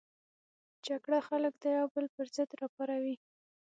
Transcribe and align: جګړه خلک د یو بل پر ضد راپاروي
جګړه 0.85 1.19
خلک 1.27 1.53
د 1.59 1.63
یو 1.77 1.87
بل 1.93 2.05
پر 2.15 2.25
ضد 2.35 2.49
راپاروي 2.61 3.15